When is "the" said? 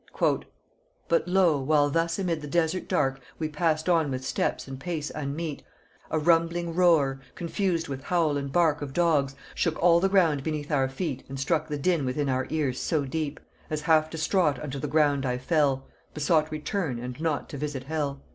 2.41-2.47, 9.99-10.09, 11.67-11.77, 14.79-14.87